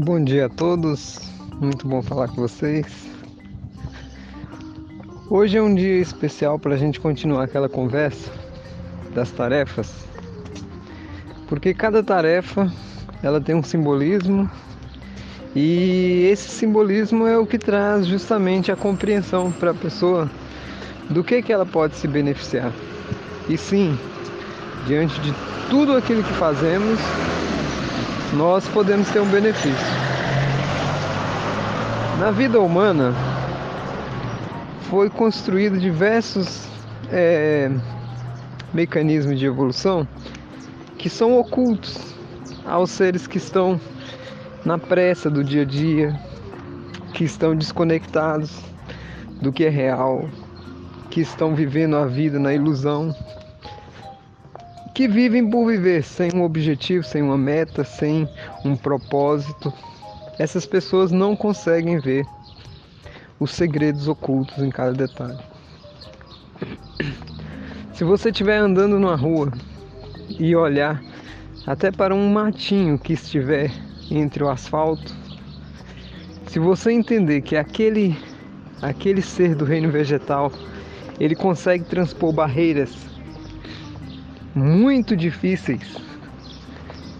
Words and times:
Bom 0.00 0.22
dia 0.22 0.46
a 0.46 0.48
todos, 0.48 1.18
muito 1.60 1.88
bom 1.88 2.00
falar 2.00 2.28
com 2.28 2.36
vocês. 2.36 2.86
Hoje 5.28 5.58
é 5.58 5.62
um 5.62 5.74
dia 5.74 5.98
especial 5.98 6.56
para 6.56 6.76
a 6.76 6.78
gente 6.78 7.00
continuar 7.00 7.42
aquela 7.42 7.68
conversa 7.68 8.30
das 9.12 9.32
tarefas, 9.32 9.92
porque 11.48 11.74
cada 11.74 12.00
tarefa 12.00 12.72
ela 13.24 13.40
tem 13.40 13.56
um 13.56 13.62
simbolismo 13.62 14.48
e 15.56 16.28
esse 16.30 16.48
simbolismo 16.48 17.26
é 17.26 17.36
o 17.36 17.44
que 17.44 17.58
traz 17.58 18.06
justamente 18.06 18.70
a 18.70 18.76
compreensão 18.76 19.50
para 19.50 19.72
a 19.72 19.74
pessoa 19.74 20.30
do 21.10 21.24
que, 21.24 21.42
que 21.42 21.52
ela 21.52 21.66
pode 21.66 21.96
se 21.96 22.06
beneficiar. 22.06 22.72
E 23.48 23.58
sim, 23.58 23.98
diante 24.86 25.20
de 25.22 25.34
tudo 25.68 25.96
aquilo 25.96 26.22
que 26.22 26.34
fazemos, 26.34 27.00
nós 28.34 28.66
podemos 28.68 29.08
ter 29.10 29.20
um 29.20 29.28
benefício. 29.28 29.86
Na 32.18 32.30
vida 32.30 32.60
humana 32.60 33.14
foi 34.90 35.08
construído 35.08 35.78
diversos 35.78 36.66
é, 37.10 37.70
mecanismos 38.72 39.38
de 39.38 39.46
evolução 39.46 40.06
que 40.98 41.08
são 41.08 41.38
ocultos 41.38 42.14
aos 42.66 42.90
seres 42.90 43.26
que 43.26 43.38
estão 43.38 43.80
na 44.64 44.76
pressa 44.76 45.30
do 45.30 45.44
dia 45.44 45.62
a 45.62 45.64
dia, 45.64 46.18
que 47.14 47.24
estão 47.24 47.56
desconectados 47.56 48.60
do 49.40 49.52
que 49.52 49.64
é 49.64 49.68
real, 49.68 50.28
que 51.08 51.20
estão 51.20 51.54
vivendo 51.54 51.96
a 51.96 52.04
vida 52.04 52.38
na 52.38 52.52
ilusão 52.52 53.14
que 54.98 55.06
vivem 55.06 55.48
por 55.48 55.64
viver 55.64 56.02
sem 56.02 56.28
um 56.34 56.42
objetivo, 56.42 57.04
sem 57.04 57.22
uma 57.22 57.38
meta, 57.38 57.84
sem 57.84 58.28
um 58.64 58.74
propósito. 58.74 59.72
Essas 60.40 60.66
pessoas 60.66 61.12
não 61.12 61.36
conseguem 61.36 62.00
ver 62.00 62.26
os 63.38 63.52
segredos 63.52 64.08
ocultos 64.08 64.58
em 64.58 64.70
cada 64.70 64.92
detalhe. 64.92 65.38
Se 67.94 68.02
você 68.02 68.30
estiver 68.30 68.56
andando 68.58 68.98
numa 68.98 69.14
rua 69.14 69.52
e 70.36 70.56
olhar 70.56 71.00
até 71.64 71.92
para 71.92 72.12
um 72.12 72.32
matinho 72.32 72.98
que 72.98 73.12
estiver 73.12 73.70
entre 74.10 74.42
o 74.42 74.50
asfalto, 74.50 75.14
se 76.48 76.58
você 76.58 76.90
entender 76.90 77.42
que 77.42 77.54
aquele 77.54 78.18
aquele 78.82 79.22
ser 79.22 79.54
do 79.54 79.64
reino 79.64 79.92
vegetal, 79.92 80.50
ele 81.20 81.36
consegue 81.36 81.84
transpor 81.84 82.32
barreiras 82.32 83.17
muito 84.54 85.16
difíceis 85.16 85.96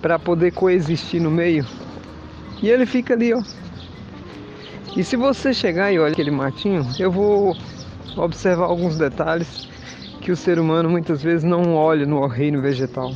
para 0.01 0.19
poder 0.19 0.53
coexistir 0.53 1.21
no 1.21 1.31
meio. 1.31 1.67
E 2.63 2.69
ele 2.69 2.87
fica 2.87 3.15
ali, 3.15 3.33
ó. 3.33 3.43
E 4.97 5.05
se 5.05 5.17
você 5.17 5.53
chegar 5.53 5.93
e 5.93 5.99
olhar 5.99 6.13
aquele 6.13 6.31
matinho, 6.31 6.87
eu 6.99 7.11
vou 7.11 7.57
observar 8.17 8.65
alguns 8.65 8.97
detalhes 8.97 9.69
que 10.21 10.33
o 10.33 10.37
ser 10.37 10.59
humano 10.59 10.91
muitas 10.91 11.23
vezes 11.23 11.45
não 11.45 11.75
olha 11.75 12.05
no 12.05 12.27
reino 12.27 12.61
vegetal. 12.61 13.13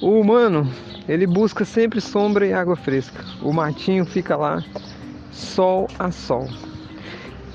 O 0.00 0.20
humano, 0.20 0.70
ele 1.08 1.26
busca 1.26 1.64
sempre 1.64 2.00
sombra 2.00 2.46
e 2.46 2.52
água 2.52 2.76
fresca. 2.76 3.24
O 3.42 3.52
matinho 3.52 4.04
fica 4.04 4.36
lá 4.36 4.62
sol 5.32 5.88
a 5.98 6.10
sol. 6.10 6.46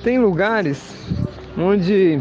Tem 0.03 0.19
lugares 0.19 0.94
onde 1.57 2.19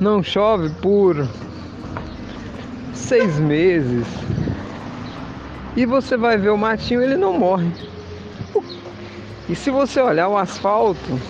não 0.00 0.22
chove 0.22 0.70
por 0.80 1.28
seis 2.94 3.38
meses. 3.38 4.06
E 5.76 5.84
você 5.84 6.16
vai 6.16 6.38
ver 6.38 6.48
o 6.48 6.56
matinho, 6.56 7.02
ele 7.02 7.16
não 7.16 7.38
morre. 7.38 7.70
E 9.48 9.54
se 9.54 9.70
você 9.70 10.00
olhar 10.00 10.28
o 10.28 10.38
asfalto, 10.38 11.20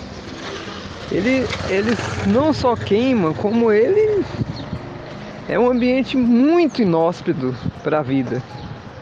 ele, 1.11 1.45
ele 1.69 1.91
não 2.27 2.53
só 2.53 2.75
queima, 2.75 3.33
como 3.33 3.71
ele 3.71 4.23
é 5.49 5.59
um 5.59 5.69
ambiente 5.69 6.15
muito 6.15 6.81
inóspito 6.81 7.53
para 7.83 7.99
a 7.99 8.03
vida. 8.03 8.41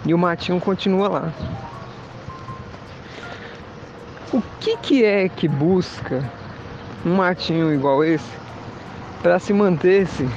E 0.05 0.13
o 0.13 0.17
matinho 0.17 0.59
continua 0.59 1.07
lá. 1.07 1.33
O 4.33 4.41
que, 4.59 4.77
que 4.77 5.03
é 5.03 5.29
que 5.29 5.47
busca 5.47 6.23
um 7.05 7.15
matinho 7.15 7.73
igual 7.73 8.03
esse 8.03 8.39
para 9.21 9.39
se 9.39 9.53
manter-se 9.53 10.27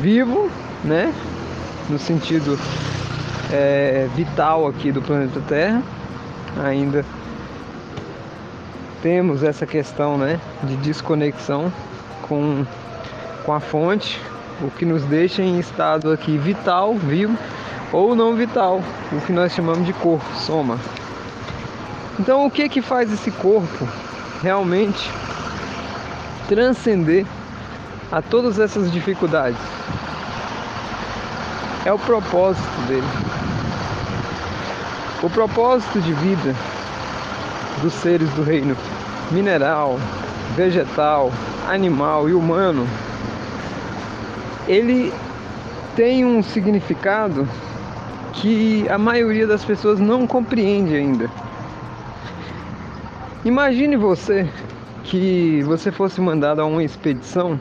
vivo, 0.00 0.50
né? 0.84 1.12
No 1.88 1.98
sentido 1.98 2.58
é, 3.52 4.08
vital 4.14 4.66
aqui 4.66 4.90
do 4.90 5.00
planeta 5.00 5.40
Terra, 5.48 5.82
ainda 6.64 7.04
temos 9.02 9.42
essa 9.42 9.66
questão, 9.66 10.18
né, 10.18 10.40
de 10.64 10.76
desconexão 10.78 11.72
com, 12.22 12.64
com 13.44 13.52
a 13.52 13.60
fonte, 13.60 14.20
o 14.60 14.70
que 14.70 14.84
nos 14.84 15.04
deixa 15.04 15.42
em 15.42 15.60
estado 15.60 16.10
aqui 16.10 16.36
vital, 16.36 16.94
vivo 16.94 17.36
ou 17.92 18.16
não 18.16 18.34
vital, 18.34 18.82
o 19.12 19.20
que 19.20 19.32
nós 19.32 19.52
chamamos 19.52 19.86
de 19.86 19.92
corpo, 19.92 20.24
soma. 20.34 20.78
Então, 22.18 22.46
o 22.46 22.50
que 22.50 22.68
que 22.68 22.82
faz 22.82 23.12
esse 23.12 23.30
corpo 23.30 23.86
realmente 24.42 25.08
transcender 26.48 27.26
a 28.10 28.22
todas 28.22 28.58
essas 28.58 28.90
dificuldades. 28.90 29.58
É 31.84 31.92
o 31.92 31.98
propósito 31.98 32.80
dele. 32.88 33.06
O 35.22 35.30
propósito 35.30 36.00
de 36.00 36.12
vida 36.12 36.54
dos 37.82 37.92
seres 37.92 38.28
do 38.30 38.42
reino 38.42 38.76
mineral, 39.30 39.98
vegetal, 40.56 41.32
animal 41.68 42.28
e 42.28 42.34
humano, 42.34 42.86
ele 44.68 45.12
tem 45.94 46.24
um 46.24 46.42
significado 46.42 47.48
que 48.34 48.86
a 48.88 48.98
maioria 48.98 49.46
das 49.46 49.64
pessoas 49.64 49.98
não 49.98 50.26
compreende 50.26 50.94
ainda. 50.94 51.30
Imagine 53.44 53.96
você 53.96 54.48
que 55.06 55.62
você 55.62 55.92
fosse 55.92 56.20
mandado 56.20 56.60
a 56.60 56.64
uma 56.64 56.82
expedição 56.82 57.60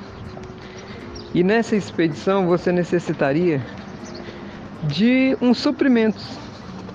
e 1.34 1.44
nessa 1.44 1.76
expedição 1.76 2.48
você 2.48 2.72
necessitaria 2.72 3.62
de 4.84 5.38
um 5.42 5.54
suprimento, 5.54 6.22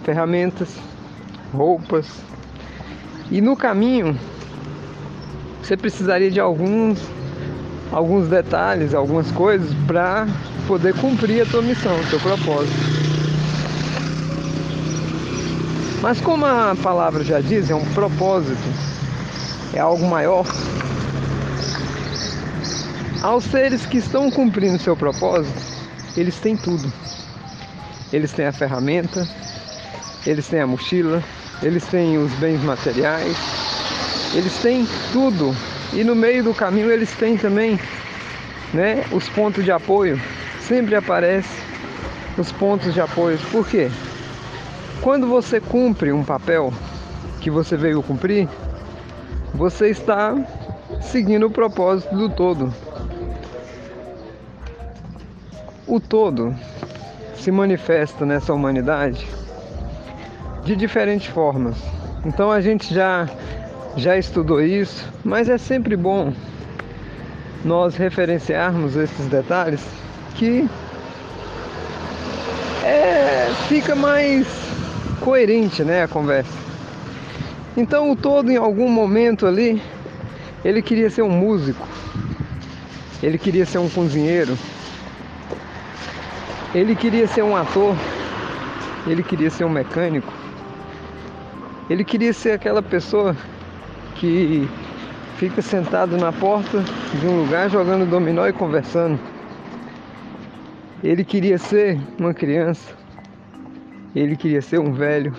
ferramentas, 0.02 0.76
roupas. 1.52 2.08
E 3.30 3.40
no 3.40 3.56
caminho 3.56 4.18
você 5.62 5.76
precisaria 5.76 6.30
de 6.30 6.40
alguns 6.40 6.98
alguns 7.92 8.28
detalhes, 8.28 8.94
algumas 8.94 9.30
coisas 9.32 9.72
para 9.86 10.26
poder 10.66 10.94
cumprir 10.94 11.42
a 11.42 11.46
tua 11.46 11.62
missão, 11.62 11.94
o 12.00 12.06
teu 12.06 12.20
propósito. 12.20 13.00
Mas 16.00 16.20
como 16.20 16.46
a 16.46 16.74
palavra 16.82 17.22
já 17.22 17.40
diz, 17.40 17.68
é 17.68 17.74
um 17.74 17.84
propósito 17.92 18.99
é 19.74 19.78
algo 19.78 20.06
maior. 20.06 20.46
Aos 23.22 23.44
seres 23.44 23.84
que 23.86 23.98
estão 23.98 24.30
cumprindo 24.30 24.78
seu 24.78 24.96
propósito, 24.96 25.60
eles 26.16 26.38
têm 26.38 26.56
tudo. 26.56 26.92
Eles 28.12 28.32
têm 28.32 28.46
a 28.46 28.52
ferramenta, 28.52 29.28
eles 30.26 30.48
têm 30.48 30.60
a 30.60 30.66
mochila, 30.66 31.22
eles 31.62 31.84
têm 31.86 32.18
os 32.18 32.32
bens 32.34 32.60
materiais, 32.62 33.36
eles 34.34 34.56
têm 34.58 34.86
tudo. 35.12 35.54
E 35.92 36.02
no 36.02 36.14
meio 36.14 36.42
do 36.42 36.54
caminho 36.54 36.90
eles 36.90 37.12
têm 37.12 37.36
também 37.36 37.78
né, 38.72 39.04
os 39.12 39.28
pontos 39.28 39.64
de 39.64 39.70
apoio. 39.70 40.20
Sempre 40.60 40.94
aparece 40.94 41.62
os 42.38 42.50
pontos 42.52 42.94
de 42.94 43.00
apoio. 43.00 43.38
Por 43.50 43.66
quê? 43.66 43.90
Quando 45.00 45.26
você 45.26 45.60
cumpre 45.60 46.12
um 46.12 46.24
papel 46.24 46.72
que 47.40 47.50
você 47.50 47.76
veio 47.76 48.02
cumprir, 48.02 48.48
você 49.60 49.90
está 49.90 50.34
seguindo 51.02 51.46
o 51.46 51.50
propósito 51.50 52.16
do 52.16 52.30
todo. 52.30 52.72
O 55.86 56.00
todo 56.00 56.56
se 57.34 57.50
manifesta 57.52 58.24
nessa 58.24 58.54
humanidade 58.54 59.28
de 60.64 60.74
diferentes 60.74 61.26
formas. 61.26 61.76
Então 62.24 62.50
a 62.50 62.62
gente 62.62 62.94
já 62.94 63.28
já 63.98 64.16
estudou 64.16 64.62
isso, 64.62 65.06
mas 65.22 65.50
é 65.50 65.58
sempre 65.58 65.94
bom 65.94 66.32
nós 67.62 67.96
referenciarmos 67.96 68.96
esses 68.96 69.26
detalhes 69.26 69.84
que 70.36 70.66
é, 72.82 73.50
fica 73.68 73.94
mais 73.94 74.46
coerente 75.20 75.84
né, 75.84 76.04
a 76.04 76.08
conversa. 76.08 76.69
Então 77.76 78.10
o 78.10 78.16
todo 78.16 78.50
em 78.50 78.56
algum 78.56 78.88
momento 78.88 79.46
ali, 79.46 79.80
ele 80.64 80.82
queria 80.82 81.08
ser 81.08 81.22
um 81.22 81.30
músico, 81.30 81.86
ele 83.22 83.38
queria 83.38 83.64
ser 83.64 83.78
um 83.78 83.88
cozinheiro, 83.88 84.58
ele 86.74 86.96
queria 86.96 87.28
ser 87.28 87.42
um 87.42 87.56
ator, 87.56 87.94
ele 89.06 89.22
queria 89.22 89.50
ser 89.50 89.64
um 89.64 89.70
mecânico, 89.70 90.32
ele 91.88 92.04
queria 92.04 92.32
ser 92.32 92.52
aquela 92.52 92.82
pessoa 92.82 93.36
que 94.16 94.68
fica 95.36 95.62
sentado 95.62 96.16
na 96.16 96.32
porta 96.32 96.84
de 97.18 97.26
um 97.26 97.42
lugar 97.42 97.70
jogando 97.70 98.04
dominó 98.04 98.46
e 98.46 98.52
conversando. 98.52 99.18
Ele 101.02 101.24
queria 101.24 101.56
ser 101.56 101.98
uma 102.18 102.34
criança, 102.34 102.92
ele 104.14 104.36
queria 104.36 104.60
ser 104.60 104.78
um 104.78 104.92
velho, 104.92 105.32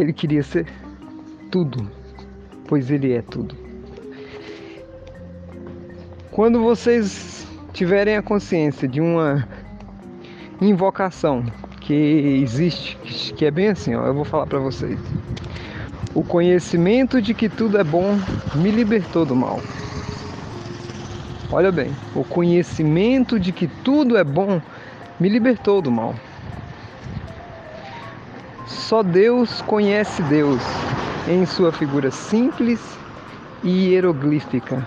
ele 0.00 0.12
queria 0.12 0.42
ser 0.42 0.66
tudo, 1.50 1.90
pois 2.66 2.90
ele 2.90 3.12
é 3.12 3.22
tudo. 3.22 3.56
Quando 6.30 6.62
vocês 6.62 7.46
tiverem 7.72 8.16
a 8.16 8.22
consciência 8.22 8.86
de 8.86 9.00
uma 9.00 9.46
invocação 10.60 11.44
que 11.80 11.94
existe, 12.42 12.96
que 13.34 13.44
é 13.44 13.50
bem 13.50 13.68
assim, 13.68 13.94
ó, 13.94 14.06
eu 14.06 14.14
vou 14.14 14.24
falar 14.24 14.46
para 14.46 14.58
vocês. 14.58 14.98
O 16.14 16.22
conhecimento 16.22 17.20
de 17.20 17.34
que 17.34 17.48
tudo 17.48 17.78
é 17.78 17.84
bom 17.84 18.18
me 18.54 18.70
libertou 18.70 19.24
do 19.24 19.34
mal. 19.34 19.60
Olha 21.50 21.72
bem, 21.72 21.90
o 22.14 22.22
conhecimento 22.22 23.38
de 23.40 23.52
que 23.52 23.66
tudo 23.66 24.16
é 24.16 24.24
bom 24.24 24.60
me 25.18 25.28
libertou 25.28 25.80
do 25.80 25.90
mal. 25.90 26.14
Só 28.88 29.02
Deus 29.02 29.60
conhece 29.60 30.22
Deus 30.22 30.62
em 31.28 31.44
sua 31.44 31.70
figura 31.70 32.10
simples 32.10 32.80
e 33.62 33.90
hieroglífica. 33.90 34.82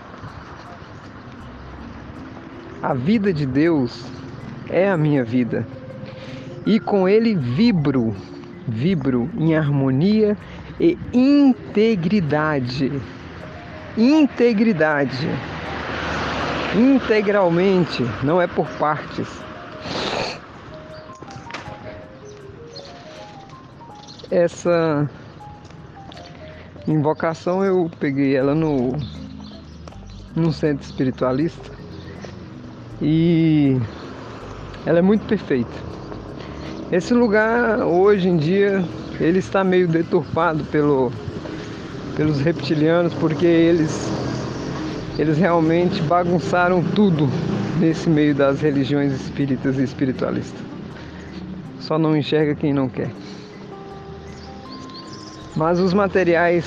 A 2.81 2.95
vida 2.95 3.31
de 3.31 3.45
Deus 3.45 4.03
é 4.67 4.89
a 4.89 4.97
minha 4.97 5.23
vida. 5.23 5.67
E 6.65 6.79
com 6.79 7.07
ele 7.07 7.35
vibro, 7.35 8.15
vibro 8.67 9.29
em 9.37 9.55
harmonia 9.55 10.35
e 10.79 10.97
integridade. 11.13 12.91
Integridade. 13.95 15.29
Integralmente, 16.75 18.03
não 18.23 18.41
é 18.41 18.47
por 18.47 18.67
partes. 18.79 19.27
Essa 24.31 25.09
invocação 26.87 27.65
eu 27.65 27.91
peguei 27.99 28.33
ela 28.33 28.55
no 28.55 28.93
num 30.33 30.53
centro 30.53 30.85
espiritualista 30.85 31.69
e 33.01 33.77
ela 34.85 34.99
é 34.99 35.01
muito 35.01 35.25
perfeita. 35.25 35.69
Esse 36.93 37.13
lugar 37.13 37.79
hoje 37.79 38.29
em 38.29 38.37
dia 38.37 38.81
ele 39.19 39.39
está 39.39 39.65
meio 39.65 39.85
deturpado 39.85 40.63
pelo, 40.63 41.11
pelos 42.15 42.39
reptilianos 42.39 43.13
porque 43.15 43.45
eles 43.45 44.09
eles 45.19 45.37
realmente 45.37 46.01
bagunçaram 46.03 46.81
tudo 46.95 47.27
nesse 47.81 48.09
meio 48.09 48.33
das 48.33 48.61
religiões 48.61 49.11
espíritas 49.11 49.77
e 49.77 49.83
espiritualistas. 49.83 50.61
Só 51.81 51.99
não 51.99 52.15
enxerga 52.15 52.55
quem 52.55 52.73
não 52.73 52.87
quer. 52.87 53.11
Mas 55.61 55.79
os 55.79 55.93
materiais 55.93 56.65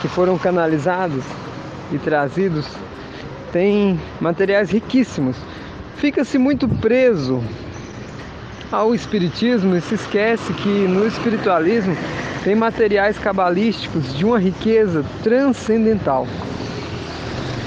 que 0.00 0.06
foram 0.06 0.38
canalizados 0.38 1.24
e 1.90 1.98
trazidos 1.98 2.64
têm 3.50 3.98
materiais 4.20 4.70
riquíssimos. 4.70 5.36
Fica-se 5.96 6.38
muito 6.38 6.68
preso 6.68 7.42
ao 8.70 8.94
espiritismo 8.94 9.74
e 9.74 9.80
se 9.80 9.96
esquece 9.96 10.52
que 10.52 10.68
no 10.68 11.04
espiritualismo 11.04 11.96
tem 12.44 12.54
materiais 12.54 13.18
cabalísticos 13.18 14.14
de 14.16 14.24
uma 14.24 14.38
riqueza 14.38 15.04
transcendental. 15.24 16.28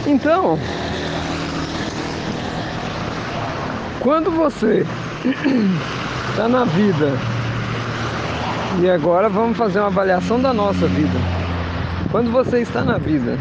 Então, 0.08 0.58
quando 4.00 4.32
você 4.32 4.86
está 6.32 6.48
na 6.48 6.64
vida 6.64 7.33
e 8.82 8.90
agora 8.90 9.30
vamos 9.30 9.58
fazer 9.58 9.80
uma 9.80 9.88
avaliação 9.88 10.42
da 10.42 10.54
nossa 10.54 10.88
vida. 10.88 11.14
Quando 12.12 12.32
você 12.32 12.60
está 12.60 12.84
na 12.84 12.98
vida 12.98 13.38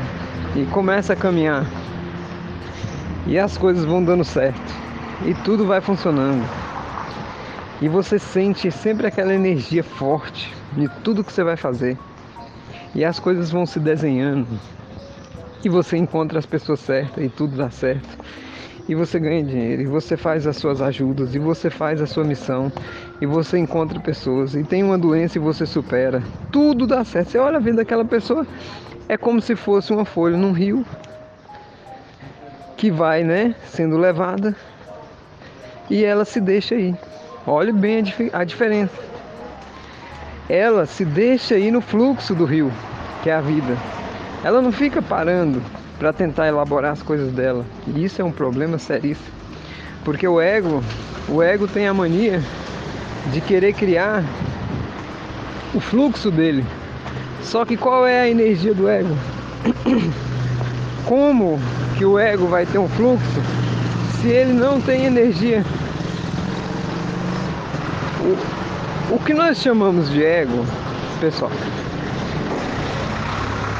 e 0.54 0.64
começa 0.66 1.14
a 1.14 1.16
caminhar 1.16 1.66
e 3.26 3.38
as 3.38 3.56
coisas 3.56 3.84
vão 3.84 4.04
dando 4.04 4.24
certo 4.24 4.74
e 5.24 5.34
tudo 5.34 5.66
vai 5.66 5.80
funcionando 5.80 6.44
e 7.80 7.88
você 7.88 8.18
sente 8.18 8.70
sempre 8.70 9.06
aquela 9.06 9.34
energia 9.34 9.82
forte 9.82 10.52
de 10.72 10.88
tudo 11.02 11.24
que 11.24 11.32
você 11.32 11.42
vai 11.42 11.56
fazer 11.56 11.96
e 12.94 13.04
as 13.04 13.18
coisas 13.18 13.50
vão 13.50 13.64
se 13.64 13.80
desenhando 13.80 14.46
e 15.64 15.68
você 15.68 15.96
encontra 15.96 16.38
as 16.38 16.46
pessoas 16.46 16.80
certas 16.80 17.24
e 17.24 17.28
tudo 17.28 17.56
dá 17.56 17.70
certo 17.70 18.18
e 18.88 18.94
você 18.94 19.18
ganha 19.18 19.42
dinheiro, 19.42 19.82
e 19.82 19.86
você 19.86 20.16
faz 20.16 20.46
as 20.46 20.56
suas 20.56 20.82
ajudas, 20.82 21.34
e 21.34 21.38
você 21.38 21.70
faz 21.70 22.00
a 22.00 22.06
sua 22.06 22.24
missão, 22.24 22.70
e 23.20 23.26
você 23.26 23.58
encontra 23.58 24.00
pessoas, 24.00 24.54
e 24.54 24.64
tem 24.64 24.82
uma 24.82 24.98
doença 24.98 25.38
e 25.38 25.40
você 25.40 25.64
supera. 25.64 26.22
Tudo 26.50 26.86
dá 26.86 27.04
certo. 27.04 27.30
Você 27.30 27.38
olha 27.38 27.58
a 27.58 27.60
vida 27.60 27.76
daquela 27.78 28.04
pessoa, 28.04 28.46
é 29.08 29.16
como 29.16 29.40
se 29.40 29.54
fosse 29.54 29.92
uma 29.92 30.04
folha 30.04 30.36
num 30.36 30.52
rio 30.52 30.84
que 32.76 32.90
vai, 32.90 33.22
né, 33.22 33.54
sendo 33.64 33.96
levada 33.96 34.56
e 35.88 36.04
ela 36.04 36.24
se 36.24 36.40
deixa 36.40 36.74
aí. 36.74 36.94
Olhe 37.46 37.70
bem 37.70 37.98
a, 37.98 38.00
dif 38.00 38.30
a 38.32 38.44
diferença. 38.44 38.96
Ela 40.48 40.86
se 40.86 41.04
deixa 41.04 41.54
aí 41.54 41.70
no 41.70 41.80
fluxo 41.80 42.34
do 42.34 42.44
rio, 42.44 42.72
que 43.22 43.30
é 43.30 43.34
a 43.34 43.40
vida. 43.40 43.76
Ela 44.42 44.60
não 44.60 44.72
fica 44.72 45.02
parando 45.02 45.62
para 46.02 46.12
tentar 46.12 46.48
elaborar 46.48 46.90
as 46.90 47.00
coisas 47.00 47.32
dela. 47.32 47.64
E 47.86 48.04
isso 48.04 48.20
é 48.20 48.24
um 48.24 48.32
problema 48.32 48.76
seríssimo. 48.76 49.30
Porque 50.04 50.26
o 50.26 50.40
ego, 50.40 50.82
o 51.28 51.40
ego 51.40 51.68
tem 51.68 51.86
a 51.86 51.94
mania 51.94 52.42
de 53.32 53.40
querer 53.40 53.72
criar 53.72 54.24
o 55.72 55.78
fluxo 55.78 56.28
dele. 56.28 56.66
Só 57.40 57.64
que 57.64 57.76
qual 57.76 58.04
é 58.04 58.22
a 58.22 58.28
energia 58.28 58.74
do 58.74 58.88
ego? 58.88 59.16
Como 61.06 61.60
que 61.96 62.04
o 62.04 62.18
ego 62.18 62.48
vai 62.48 62.66
ter 62.66 62.78
um 62.78 62.88
fluxo 62.88 63.40
se 64.20 64.26
ele 64.26 64.54
não 64.54 64.80
tem 64.80 65.04
energia? 65.04 65.64
O, 68.20 69.14
o 69.14 69.18
que 69.20 69.32
nós 69.32 69.58
chamamos 69.58 70.10
de 70.10 70.24
ego, 70.24 70.66
pessoal, 71.20 71.52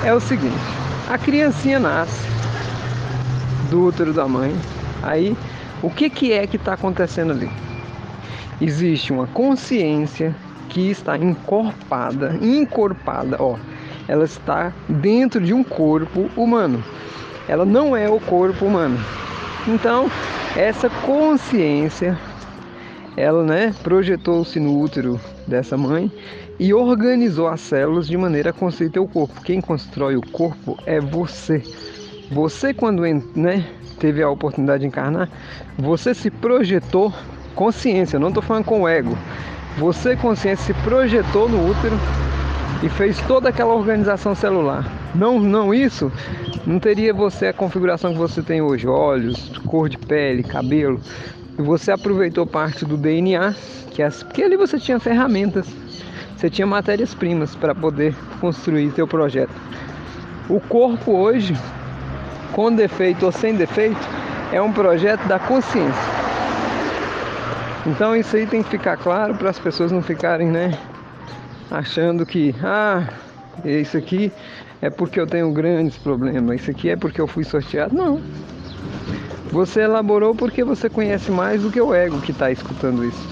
é 0.04 0.14
o 0.14 0.20
seguinte: 0.20 0.81
a 1.08 1.18
criancinha 1.18 1.78
nasce 1.78 2.26
do 3.70 3.86
útero 3.86 4.12
da 4.12 4.26
mãe. 4.26 4.54
Aí, 5.02 5.36
o 5.82 5.90
que, 5.90 6.08
que 6.08 6.32
é 6.32 6.46
que 6.46 6.56
está 6.56 6.74
acontecendo 6.74 7.32
ali? 7.32 7.50
Existe 8.60 9.12
uma 9.12 9.26
consciência 9.26 10.34
que 10.68 10.90
está 10.90 11.16
encorpada, 11.16 12.38
encorpada, 12.40 13.36
ó. 13.40 13.56
Ela 14.08 14.24
está 14.24 14.72
dentro 14.88 15.40
de 15.40 15.52
um 15.52 15.64
corpo 15.64 16.28
humano. 16.36 16.82
Ela 17.48 17.64
não 17.64 17.96
é 17.96 18.08
o 18.08 18.20
corpo 18.20 18.64
humano. 18.64 18.98
Então, 19.66 20.10
essa 20.56 20.88
consciência, 20.88 22.18
ela, 23.16 23.42
né, 23.42 23.74
projetou-se 23.82 24.58
no 24.60 24.78
útero 24.80 25.20
dessa 25.46 25.76
mãe 25.76 26.10
e 26.58 26.72
organizou 26.72 27.48
as 27.48 27.60
células 27.60 28.06
de 28.06 28.16
maneira 28.16 28.50
a 28.50 28.52
construir 28.52 28.90
teu 28.90 29.06
corpo. 29.06 29.40
Quem 29.42 29.60
constrói 29.60 30.16
o 30.16 30.26
corpo 30.26 30.78
é 30.86 31.00
você. 31.00 31.62
Você 32.30 32.72
quando 32.72 33.02
né, 33.36 33.66
teve 33.98 34.22
a 34.22 34.30
oportunidade 34.30 34.82
de 34.82 34.86
encarnar, 34.86 35.28
você 35.78 36.14
se 36.14 36.30
projetou 36.30 37.12
consciência, 37.54 38.18
não 38.18 38.28
estou 38.28 38.42
falando 38.42 38.64
com 38.64 38.82
o 38.82 38.88
ego. 38.88 39.16
Você 39.78 40.16
consciência 40.16 40.74
se 40.74 40.82
projetou 40.82 41.48
no 41.48 41.70
útero 41.70 41.96
e 42.82 42.88
fez 42.88 43.18
toda 43.22 43.48
aquela 43.48 43.74
organização 43.74 44.34
celular. 44.34 44.84
Não, 45.14 45.38
não 45.38 45.72
isso, 45.72 46.10
não 46.66 46.78
teria 46.78 47.14
você 47.14 47.46
a 47.46 47.52
configuração 47.52 48.12
que 48.12 48.18
você 48.18 48.42
tem 48.42 48.60
hoje, 48.60 48.86
olhos, 48.86 49.56
cor 49.66 49.88
de 49.88 49.98
pele, 49.98 50.42
cabelo. 50.42 51.00
Você 51.58 51.92
aproveitou 51.92 52.46
parte 52.46 52.84
do 52.84 52.96
DNA, 52.96 53.54
que 53.90 54.02
é, 54.02 54.08
porque 54.08 54.42
ali 54.42 54.56
você 54.56 54.78
tinha 54.78 54.98
ferramentas 54.98 55.66
você 56.42 56.50
tinha 56.50 56.66
matérias-primas 56.66 57.54
para 57.54 57.72
poder 57.72 58.16
construir 58.40 58.90
seu 58.90 59.06
projeto. 59.06 59.52
O 60.48 60.58
corpo 60.58 61.12
hoje, 61.12 61.56
com 62.52 62.74
defeito 62.74 63.24
ou 63.24 63.30
sem 63.30 63.54
defeito, 63.54 64.00
é 64.50 64.60
um 64.60 64.72
projeto 64.72 65.24
da 65.28 65.38
consciência. 65.38 66.02
Então 67.86 68.16
isso 68.16 68.34
aí 68.34 68.44
tem 68.44 68.60
que 68.60 68.70
ficar 68.70 68.96
claro 68.96 69.36
para 69.36 69.50
as 69.50 69.58
pessoas 69.60 69.92
não 69.92 70.02
ficarem, 70.02 70.48
né, 70.48 70.76
achando 71.70 72.26
que 72.26 72.52
ah, 72.60 73.06
isso 73.64 73.96
aqui 73.96 74.32
é 74.80 74.90
porque 74.90 75.20
eu 75.20 75.28
tenho 75.28 75.52
grandes 75.52 75.96
problemas, 75.96 76.60
isso 76.60 76.72
aqui 76.72 76.90
é 76.90 76.96
porque 76.96 77.20
eu 77.20 77.28
fui 77.28 77.44
sorteado. 77.44 77.94
Não. 77.94 78.20
Você 79.52 79.82
elaborou 79.82 80.34
porque 80.34 80.64
você 80.64 80.88
conhece 80.88 81.30
mais 81.30 81.60
do 81.60 81.70
que 81.70 81.78
o 81.78 81.92
ego 81.92 82.22
que 82.22 82.32
está 82.32 82.50
escutando 82.50 83.04
isso. 83.04 83.28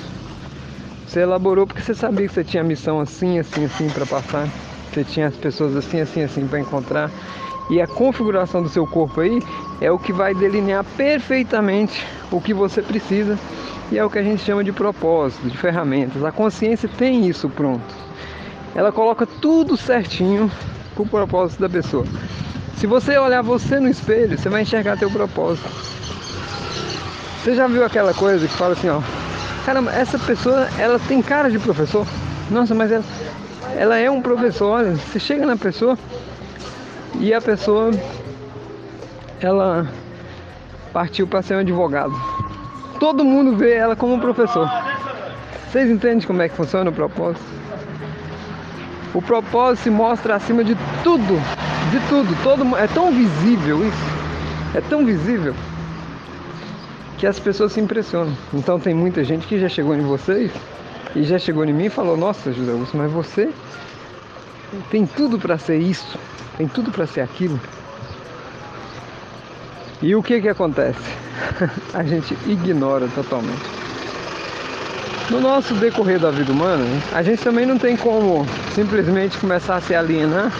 Você 1.07 1.21
elaborou 1.21 1.67
porque 1.67 1.81
você 1.81 1.95
sabia 1.95 2.29
que 2.29 2.35
você 2.35 2.45
tinha 2.45 2.63
missão 2.63 3.01
assim, 3.01 3.39
assim, 3.39 3.65
assim 3.65 3.89
para 3.89 4.05
passar. 4.05 4.47
Você 4.93 5.03
tinha 5.03 5.29
as 5.29 5.35
pessoas 5.35 5.75
assim, 5.75 5.99
assim, 5.99 6.23
assim 6.23 6.47
para 6.47 6.61
encontrar. 6.61 7.11
E 7.71 7.81
a 7.81 7.87
configuração 7.87 8.63
do 8.63 8.69
seu 8.69 8.87
corpo 8.87 9.23
aí 9.23 9.43
é 9.81 9.91
o 9.91 9.99
que 9.99 10.13
vai 10.13 10.35
delinear 10.35 10.85
perfeitamente 10.95 12.07
o 12.31 12.39
que 12.39 12.53
você 12.53 12.83
precisa 12.83 13.39
e 13.91 13.97
é 13.97 14.05
o 14.05 14.11
que 14.11 14.19
a 14.19 14.23
gente 14.23 14.45
chama 14.45 14.63
de 14.63 14.73
propósito, 14.73 15.49
de 15.49 15.57
ferramentas. 15.57 16.23
A 16.23 16.31
consciência 16.31 16.87
tem 16.99 17.27
isso 17.27 17.49
pronto. 17.49 17.95
Ela 18.75 18.93
coloca 18.93 19.27
tudo 19.27 19.75
certinho 19.75 20.51
para 20.95 21.03
o 21.03 21.09
propósito 21.09 21.61
da 21.61 21.69
pessoa. 21.69 22.05
Se 22.77 22.87
você 22.87 23.17
olhar 23.17 23.43
você 23.43 23.81
no 23.81 23.89
espelho, 23.89 24.39
você 24.39 24.51
vai 24.51 24.63
enxergar 24.63 24.99
teu 24.99 25.11
propósito. 25.11 26.00
Você 27.43 27.55
já 27.55 27.67
viu 27.67 27.83
aquela 27.83 28.13
coisa 28.13 28.47
que 28.47 28.53
fala 28.53 28.75
assim, 28.75 28.91
ó, 28.91 29.01
caramba, 29.65 29.91
essa 29.93 30.19
pessoa, 30.19 30.69
ela 30.79 30.99
tem 30.99 31.23
cara 31.23 31.51
de 31.51 31.59
professor? 31.59 32.07
Nossa, 32.51 32.75
mas 32.75 32.93
ela, 32.93 33.05
ela 33.79 33.97
é 33.97 34.11
um 34.11 34.21
professor, 34.21 34.67
olha, 34.67 34.95
você 34.95 35.19
chega 35.19 35.47
na 35.47 35.57
pessoa, 35.57 35.99
e 37.19 37.33
a 37.33 37.41
pessoa 37.41 37.93
ela 39.41 39.89
partiu 40.93 41.27
para 41.27 41.41
ser 41.41 41.55
um 41.55 41.61
advogado. 41.61 42.13
Todo 42.99 43.25
mundo 43.25 43.57
vê 43.57 43.73
ela 43.73 43.97
como 43.97 44.13
um 44.13 44.21
professor. 44.21 44.71
Vocês 45.73 45.89
entendem 45.91 46.27
como 46.27 46.43
é 46.43 46.49
que 46.51 46.55
funciona 46.55 46.91
o 46.91 46.93
propósito? 46.93 47.41
O 49.15 49.23
propósito 49.23 49.85
se 49.85 49.91
mostra 49.91 50.35
acima 50.35 50.63
de 50.63 50.77
tudo, 51.03 51.41
de 51.91 52.01
tudo. 52.07 52.37
Todo 52.43 52.77
é 52.77 52.87
tão 52.87 53.11
visível 53.11 53.83
isso, 53.83 54.05
é 54.75 54.81
tão 54.83 55.07
visível 55.07 55.55
que 57.21 57.27
as 57.27 57.39
pessoas 57.39 57.73
se 57.73 57.81
impressionam. 57.81 58.37
Então 58.53 58.81
tem 58.81 58.95
muita 58.95 59.23
gente 59.23 59.47
que 59.47 59.61
já 59.61 59.69
chegou 59.69 59.95
em 59.95 60.03
vocês 60.03 60.51
e 61.15 61.23
já 61.23 61.39
chegou 61.39 61.65
em 61.65 61.73
mim 61.73 61.85
e 61.85 61.91
falou: 61.91 62.17
Nossa, 62.17 62.53
José 62.53 62.73
Augusto, 62.73 62.97
mas 62.97 63.13
você 63.13 63.51
tem 64.91 65.07
tudo 65.07 65.39
para 65.39 65.57
ser 65.57 65.79
isso 65.79 66.19
tem 66.61 66.69
tudo 66.69 66.91
para 66.91 67.07
ser 67.07 67.23
aquilo. 67.23 67.59
E 70.03 70.15
o 70.15 70.23
que 70.23 70.43
que 70.43 70.49
acontece? 70.49 71.01
a 71.95 72.03
gente 72.03 72.37
ignora 72.47 73.09
totalmente. 73.15 73.63
No 75.31 75.41
nosso 75.41 75.73
decorrer 75.77 76.19
da 76.19 76.31
vida 76.31 76.53
humana, 76.53 76.85
a 77.15 77.23
gente 77.23 77.43
também 77.43 77.65
não 77.65 77.79
tem 77.79 77.97
como 77.97 78.47
simplesmente 78.75 79.39
começar 79.39 79.77
a 79.77 79.81
se 79.81 79.95
alienar 79.95 80.53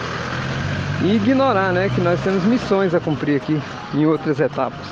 e 1.03 1.17
ignorar, 1.17 1.71
né, 1.71 1.87
que 1.93 2.01
nós 2.01 2.19
temos 2.21 2.43
missões 2.45 2.95
a 2.95 2.99
cumprir 2.99 3.35
aqui 3.35 3.61
em 3.93 4.07
outras 4.07 4.39
etapas. 4.39 4.87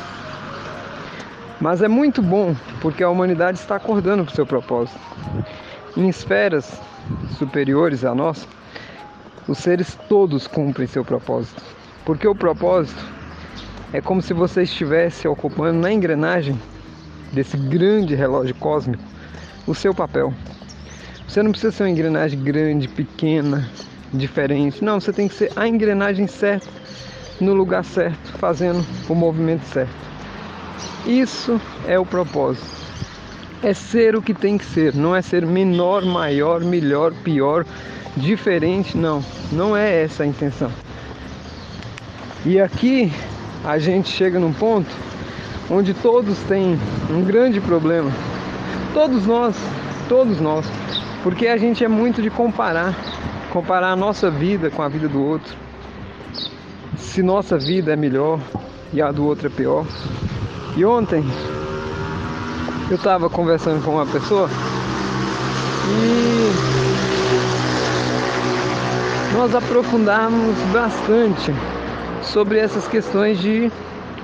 Mas 1.60 1.82
é 1.82 1.88
muito 1.88 2.22
bom 2.22 2.56
porque 2.82 3.04
a 3.04 3.10
humanidade 3.10 3.60
está 3.60 3.76
acordando 3.76 4.24
para 4.24 4.32
o 4.32 4.36
seu 4.36 4.46
propósito. 4.46 5.00
Em 5.98 6.08
esferas 6.08 6.80
superiores 7.38 8.06
à 8.06 8.16
nossa, 8.16 8.48
os 9.48 9.58
seres 9.58 9.98
todos 10.08 10.48
cumprem 10.48 10.88
seu 10.88 11.04
propósito. 11.04 11.62
Porque 12.06 12.28
o 12.28 12.36
propósito 12.36 13.04
é 13.92 14.00
como 14.00 14.22
se 14.22 14.34
você 14.34 14.64
estivesse 14.64 15.28
ocupando 15.28 15.80
na 15.80 15.92
engrenagem 15.92 16.58
desse 17.34 17.58
grande 17.58 18.16
relógio 18.16 18.56
cósmico 18.56 19.04
o 19.68 19.76
seu 19.76 19.94
papel. 19.94 20.34
Você 21.28 21.44
não 21.44 21.52
precisa 21.52 21.72
ser 21.72 21.84
uma 21.84 21.90
engrenagem 21.90 22.42
grande, 22.42 22.88
pequena, 22.88 23.70
diferente. 24.14 24.84
Não, 24.84 25.00
você 25.00 25.12
tem 25.12 25.28
que 25.28 25.36
ser 25.36 25.52
a 25.56 25.68
engrenagem 25.68 26.26
certa, 26.26 26.68
no 27.40 27.54
lugar 27.54 27.84
certo, 27.84 28.32
fazendo 28.38 28.84
o 29.08 29.14
movimento 29.14 29.64
certo. 29.66 30.09
Isso 31.06 31.60
é 31.88 31.98
o 32.00 32.06
propósito. 32.06 32.68
É 33.62 33.74
ser 33.74 34.16
o 34.16 34.22
que 34.22 34.34
tem 34.34 34.58
que 34.58 34.66
ser, 34.66 34.94
não 34.96 35.16
é 35.16 35.22
ser 35.22 35.46
menor, 35.46 36.06
maior, 36.06 36.62
melhor, 36.62 37.14
pior, 37.24 37.66
diferente, 38.16 38.98
não. 38.98 39.24
Não 39.52 39.76
é 39.76 40.04
essa 40.04 40.24
a 40.24 40.26
intenção. 40.26 40.72
E 42.46 42.60
aqui 42.60 43.12
a 43.66 43.78
gente 43.78 44.10
chega 44.10 44.40
num 44.40 44.54
ponto 44.54 44.90
onde 45.70 45.94
todos 45.94 46.38
têm 46.44 46.80
um 47.10 47.24
grande 47.24 47.60
problema. 47.60 48.12
Todos 48.94 49.26
nós, 49.26 49.56
todos 50.08 50.40
nós. 50.40 50.66
Porque 51.22 51.48
a 51.48 51.58
gente 51.58 51.84
é 51.84 51.88
muito 51.88 52.22
de 52.22 52.30
comparar, 52.30 52.96
comparar 53.52 53.92
a 53.92 53.96
nossa 53.96 54.32
vida 54.32 54.70
com 54.70 54.82
a 54.82 54.88
vida 54.88 55.08
do 55.08 55.22
outro. 55.22 55.56
Se 56.98 57.22
nossa 57.22 57.58
vida 57.58 57.94
é 57.94 57.96
melhor 57.96 58.40
e 58.94 59.02
a 59.02 59.12
do 59.12 59.26
outro 59.26 59.48
é 59.48 59.50
pior. 59.50 59.86
E 60.80 60.86
ontem 60.86 61.22
eu 62.90 62.96
estava 62.96 63.30
conversando 63.30 63.84
com 63.84 63.96
uma 63.96 64.06
pessoa 64.06 64.50
e 65.90 66.54
nós 69.36 69.54
aprofundarmos 69.54 70.58
bastante 70.72 71.54
sobre 72.24 72.60
essas 72.60 72.88
questões 72.88 73.40
de 73.40 73.70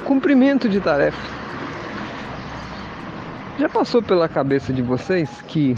cumprimento 0.06 0.70
de 0.70 0.80
tarefa. 0.80 1.22
Já 3.60 3.68
passou 3.68 4.02
pela 4.02 4.30
cabeça 4.30 4.72
de 4.72 4.82
vocês 4.82 5.30
que 5.50 5.76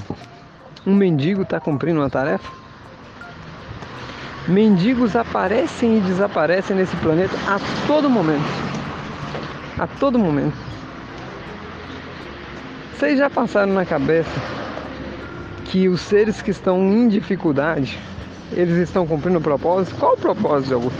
um 0.85 0.93
mendigo 0.93 1.41
está 1.41 1.59
cumprindo 1.59 2.01
uma 2.01 2.09
tarefa? 2.11 2.51
Mendigos 4.47 5.15
aparecem 5.15 5.97
e 5.97 6.01
desaparecem 6.01 6.75
nesse 6.75 6.95
planeta 6.97 7.35
a 7.47 7.59
todo 7.87 8.07
momento. 8.07 8.45
A 9.79 9.87
todo 9.87 10.19
momento. 10.19 10.66
Vocês 12.97 13.19
já 13.19 13.29
passaram 13.29 13.73
na 13.73 13.85
cabeça 13.85 14.41
que 15.65 15.87
os 15.87 16.01
seres 16.01 16.41
que 16.41 16.49
estão 16.49 16.81
em 16.81 17.07
dificuldade 17.07 17.95
eles 18.51 18.75
estão 18.77 19.05
cumprindo 19.05 19.37
o 19.37 19.41
propósito? 19.41 19.95
Qual 19.99 20.13
o 20.13 20.17
propósito, 20.17 20.73
Augusto? 20.73 20.97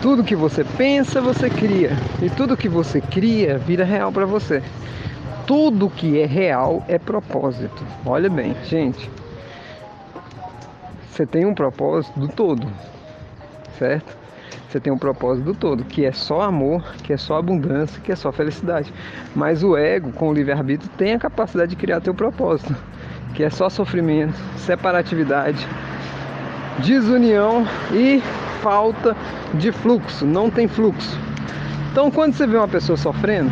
Tudo 0.00 0.24
que 0.24 0.34
você 0.34 0.64
pensa, 0.64 1.20
você 1.20 1.50
cria. 1.50 1.90
E 2.22 2.30
tudo 2.30 2.56
que 2.56 2.70
você 2.70 3.02
cria 3.02 3.58
vira 3.58 3.84
real 3.84 4.10
para 4.10 4.24
você. 4.24 4.62
Tudo 5.46 5.90
que 5.90 6.18
é 6.18 6.24
real 6.24 6.82
é 6.88 6.98
propósito. 6.98 7.84
Olha 8.06 8.30
bem, 8.30 8.56
gente. 8.64 9.10
Você 11.10 11.26
tem 11.26 11.44
um 11.44 11.52
propósito 11.52 12.18
do 12.18 12.28
todo, 12.28 12.66
certo? 13.78 14.23
Você 14.68 14.80
tem 14.80 14.92
um 14.92 14.98
propósito 14.98 15.44
do 15.44 15.54
todo, 15.54 15.84
que 15.84 16.04
é 16.04 16.12
só 16.12 16.40
amor, 16.40 16.82
que 17.02 17.12
é 17.12 17.16
só 17.16 17.38
abundância, 17.38 18.00
que 18.02 18.10
é 18.10 18.16
só 18.16 18.32
felicidade. 18.32 18.92
Mas 19.34 19.62
o 19.62 19.76
ego, 19.76 20.10
com 20.12 20.28
o 20.28 20.32
livre-arbítrio, 20.32 20.90
tem 20.96 21.14
a 21.14 21.18
capacidade 21.18 21.70
de 21.70 21.76
criar 21.76 22.00
teu 22.00 22.14
propósito, 22.14 22.74
que 23.34 23.44
é 23.44 23.50
só 23.50 23.68
sofrimento, 23.68 24.34
separatividade, 24.56 25.66
desunião 26.78 27.66
e 27.92 28.20
falta 28.60 29.16
de 29.54 29.70
fluxo, 29.70 30.26
não 30.26 30.50
tem 30.50 30.66
fluxo. 30.66 31.18
Então, 31.92 32.10
quando 32.10 32.34
você 32.34 32.46
vê 32.46 32.56
uma 32.56 32.66
pessoa 32.66 32.96
sofrendo, 32.96 33.50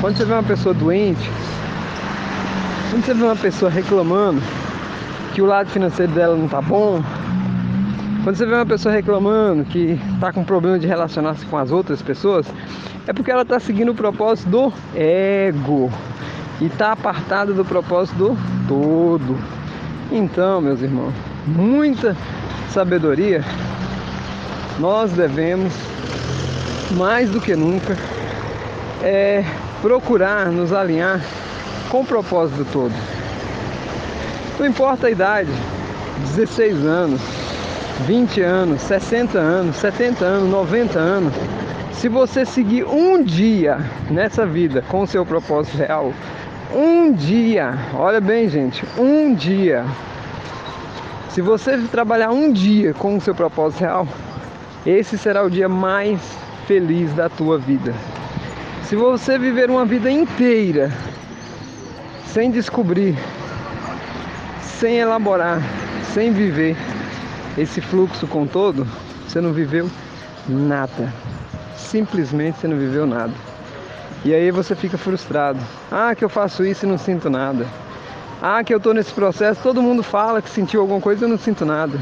quando 0.00 0.16
você 0.16 0.24
vê 0.24 0.32
uma 0.32 0.42
pessoa 0.42 0.74
doente, 0.74 1.30
quando 2.90 3.04
você 3.04 3.14
vê 3.14 3.22
uma 3.22 3.36
pessoa 3.36 3.70
reclamando 3.70 4.40
que 5.34 5.42
o 5.42 5.46
lado 5.46 5.68
financeiro 5.70 6.12
dela 6.12 6.36
não 6.36 6.48
tá 6.48 6.62
bom, 6.62 7.02
quando 8.22 8.36
você 8.36 8.46
vê 8.46 8.54
uma 8.54 8.66
pessoa 8.66 8.94
reclamando 8.94 9.64
que 9.64 9.98
tá 10.20 10.32
com 10.32 10.44
problema 10.44 10.78
de 10.78 10.86
relacionar-se 10.86 11.44
com 11.46 11.56
as 11.58 11.72
outras 11.72 12.00
pessoas, 12.00 12.46
é 13.06 13.12
porque 13.12 13.30
ela 13.30 13.44
tá 13.44 13.58
seguindo 13.58 13.90
o 13.90 13.94
propósito 13.94 14.48
do 14.48 14.72
ego 14.94 15.90
e 16.60 16.68
tá 16.68 16.92
apartada 16.92 17.52
do 17.52 17.64
propósito 17.64 18.16
do 18.16 18.38
todo. 18.68 19.36
Então, 20.12 20.60
meus 20.60 20.80
irmãos, 20.80 21.12
muita 21.46 22.16
sabedoria, 22.70 23.44
nós 24.78 25.10
devemos, 25.10 25.72
mais 26.92 27.28
do 27.28 27.40
que 27.40 27.56
nunca, 27.56 27.96
é, 29.02 29.44
procurar 29.80 30.46
nos 30.46 30.72
alinhar 30.72 31.20
com 31.88 32.02
o 32.02 32.06
propósito 32.06 32.64
todo. 32.72 32.94
Não 34.60 34.66
importa 34.66 35.08
a 35.08 35.10
idade, 35.10 35.50
16 36.36 36.86
anos, 36.86 37.41
20 38.00 38.40
anos, 38.40 38.82
60 38.82 39.38
anos, 39.38 39.76
70 39.76 40.24
anos, 40.24 40.50
90 40.50 40.98
anos, 40.98 41.32
se 41.92 42.08
você 42.08 42.44
seguir 42.44 42.84
um 42.84 43.22
dia 43.22 43.78
nessa 44.10 44.44
vida 44.44 44.82
com 44.88 45.02
o 45.02 45.06
seu 45.06 45.24
propósito 45.24 45.76
real, 45.76 46.12
um 46.74 47.12
dia, 47.12 47.74
olha 47.94 48.20
bem, 48.20 48.48
gente, 48.48 48.84
um 48.98 49.34
dia 49.34 49.84
se 51.32 51.40
você 51.40 51.78
trabalhar 51.90 52.30
um 52.30 52.52
dia 52.52 52.92
com 52.92 53.16
o 53.16 53.20
seu 53.20 53.34
propósito 53.34 53.80
real, 53.80 54.06
esse 54.84 55.16
será 55.16 55.42
o 55.42 55.48
dia 55.48 55.66
mais 55.66 56.20
feliz 56.66 57.10
da 57.14 57.30
tua 57.30 57.56
vida. 57.56 57.94
Se 58.82 58.94
você 58.94 59.38
viver 59.38 59.70
uma 59.70 59.86
vida 59.86 60.10
inteira 60.10 60.92
sem 62.26 62.50
descobrir, 62.50 63.16
sem 64.60 64.98
elaborar, 64.98 65.62
sem 66.12 66.32
viver 66.32 66.76
esse 67.56 67.80
fluxo 67.80 68.26
com 68.26 68.46
todo, 68.46 68.86
você 69.26 69.40
não 69.40 69.52
viveu 69.52 69.90
nada. 70.48 71.12
Simplesmente 71.76 72.58
você 72.58 72.68
não 72.68 72.78
viveu 72.78 73.06
nada. 73.06 73.32
E 74.24 74.32
aí 74.32 74.50
você 74.50 74.74
fica 74.74 74.96
frustrado. 74.96 75.58
Ah, 75.90 76.14
que 76.14 76.24
eu 76.24 76.28
faço 76.28 76.64
isso 76.64 76.86
e 76.86 76.88
não 76.88 76.96
sinto 76.96 77.28
nada. 77.28 77.66
Ah, 78.40 78.62
que 78.64 78.72
eu 78.72 78.78
estou 78.78 78.94
nesse 78.94 79.12
processo, 79.12 79.60
todo 79.62 79.82
mundo 79.82 80.02
fala 80.02 80.40
que 80.40 80.48
sentiu 80.48 80.80
alguma 80.80 81.00
coisa, 81.00 81.24
eu 81.24 81.28
não 81.28 81.38
sinto 81.38 81.64
nada. 81.64 81.98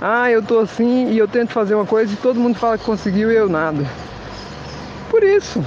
Ah, 0.00 0.30
eu 0.30 0.40
estou 0.40 0.60
assim 0.60 1.10
e 1.10 1.18
eu 1.18 1.26
tento 1.26 1.52
fazer 1.52 1.74
uma 1.74 1.86
coisa 1.86 2.12
e 2.12 2.16
todo 2.16 2.38
mundo 2.38 2.58
fala 2.58 2.78
que 2.78 2.84
conseguiu 2.84 3.30
e 3.32 3.36
eu 3.36 3.48
nada. 3.48 3.84
Por 5.10 5.22
isso. 5.22 5.64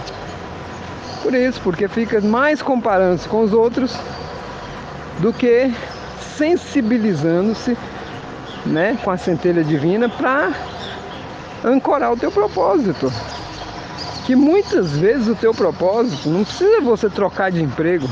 Por 1.22 1.34
isso, 1.34 1.60
porque 1.62 1.88
fica 1.88 2.22
mais 2.22 2.62
comparando-se 2.62 3.28
com 3.28 3.42
os 3.42 3.52
outros 3.52 3.96
do 5.20 5.34
que 5.34 5.74
sensibilizando-se 6.38 7.78
né, 8.70 8.98
com 9.04 9.12
a 9.12 9.18
centelha 9.18 9.64
divina 9.64 10.08
para 10.08 10.54
ancorar 11.64 12.14
o 12.14 12.18
teu 12.18 12.32
propósito. 12.32 13.12
Que 14.26 14.36
muitas 14.36 14.98
vezes 14.98 15.28
o 15.28 15.36
teu 15.36 15.54
propósito 15.54 16.30
não 16.30 16.44
precisa 16.44 16.82
você 16.82 17.10
trocar 17.10 17.52
de 17.52 17.62
emprego. 17.62 18.08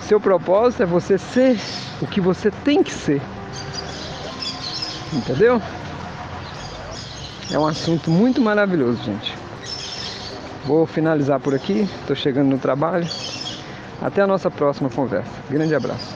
Seu 0.00 0.20
propósito 0.20 0.82
é 0.82 0.86
você 0.86 1.16
ser 1.18 1.58
o 2.00 2.06
que 2.06 2.20
você 2.20 2.50
tem 2.50 2.82
que 2.82 2.92
ser. 2.92 3.22
Entendeu? 5.12 5.62
É 7.50 7.58
um 7.58 7.66
assunto 7.66 8.10
muito 8.10 8.40
maravilhoso, 8.40 9.02
gente. 9.04 9.34
Vou 10.64 10.84
finalizar 10.84 11.38
por 11.38 11.54
aqui, 11.54 11.88
estou 12.00 12.16
chegando 12.16 12.48
no 12.48 12.58
trabalho. 12.58 13.06
Até 14.02 14.22
a 14.22 14.26
nossa 14.26 14.50
próxima 14.50 14.90
conversa. 14.90 15.30
Grande 15.48 15.74
abraço. 15.74 16.15